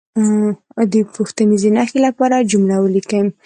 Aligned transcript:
د 0.91 0.93
پوښتنیزې 1.15 1.69
نښې 1.75 1.99
لپاره 2.07 2.47
جمله 2.51 2.75
ولیکي. 2.79 3.21